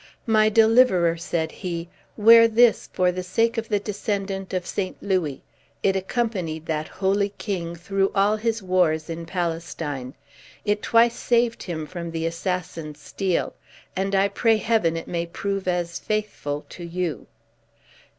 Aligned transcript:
"My 0.25 0.49
deliverer," 0.49 1.15
said 1.17 1.51
he, 1.51 1.87
"wear 2.17 2.47
this 2.47 2.89
for 2.91 3.11
the 3.11 3.21
sake 3.21 3.59
of 3.59 3.69
the 3.69 3.77
descendant 3.77 4.51
of 4.51 4.65
St. 4.65 4.97
Louis. 4.99 5.43
It 5.83 5.95
accompanied 5.95 6.65
that 6.65 6.87
holy 6.87 7.29
king 7.37 7.75
through 7.75 8.11
all 8.15 8.37
his 8.37 8.63
wars 8.63 9.11
in 9.11 9.27
Palestine. 9.27 10.15
It 10.65 10.81
twice 10.81 11.13
saved 11.15 11.61
him 11.61 11.85
from 11.85 12.09
the 12.09 12.25
assassin's 12.25 12.99
steel; 12.99 13.53
and 13.95 14.15
I 14.15 14.27
pray 14.27 14.57
Heaven 14.57 14.97
it 14.97 15.07
may 15.07 15.27
prove 15.27 15.67
as 15.67 15.99
faithful 15.99 16.65
to 16.69 16.83
you." 16.83 17.27